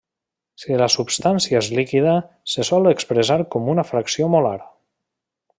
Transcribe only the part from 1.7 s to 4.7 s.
líquida, se sol expressar com una fracció molar.